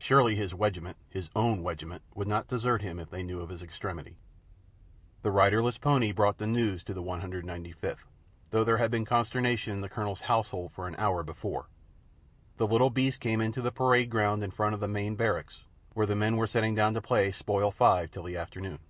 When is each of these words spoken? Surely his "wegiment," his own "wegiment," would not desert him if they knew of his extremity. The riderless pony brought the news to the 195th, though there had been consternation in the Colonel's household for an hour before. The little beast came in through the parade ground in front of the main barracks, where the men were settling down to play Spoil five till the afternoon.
Surely 0.00 0.34
his 0.34 0.52
"wegiment," 0.52 0.96
his 1.08 1.30
own 1.36 1.62
"wegiment," 1.62 2.02
would 2.16 2.26
not 2.26 2.48
desert 2.48 2.82
him 2.82 2.98
if 2.98 3.10
they 3.10 3.22
knew 3.22 3.40
of 3.40 3.48
his 3.48 3.62
extremity. 3.62 4.16
The 5.22 5.30
riderless 5.30 5.78
pony 5.78 6.10
brought 6.10 6.38
the 6.38 6.48
news 6.48 6.82
to 6.82 6.92
the 6.92 7.00
195th, 7.00 7.98
though 8.50 8.64
there 8.64 8.78
had 8.78 8.90
been 8.90 9.04
consternation 9.04 9.72
in 9.74 9.80
the 9.80 9.88
Colonel's 9.88 10.22
household 10.22 10.72
for 10.72 10.88
an 10.88 10.96
hour 10.96 11.22
before. 11.22 11.66
The 12.56 12.66
little 12.66 12.90
beast 12.90 13.20
came 13.20 13.40
in 13.40 13.52
through 13.52 13.62
the 13.62 13.70
parade 13.70 14.10
ground 14.10 14.42
in 14.42 14.50
front 14.50 14.74
of 14.74 14.80
the 14.80 14.88
main 14.88 15.14
barracks, 15.14 15.62
where 15.94 16.06
the 16.08 16.16
men 16.16 16.36
were 16.36 16.48
settling 16.48 16.74
down 16.74 16.94
to 16.94 17.00
play 17.00 17.30
Spoil 17.30 17.70
five 17.70 18.10
till 18.10 18.24
the 18.24 18.36
afternoon. 18.36 18.80